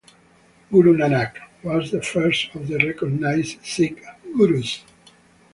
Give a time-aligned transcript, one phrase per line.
[0.71, 4.03] "Guru Nanak" was the first of the recognized Sikh
[4.35, 4.81] gurus.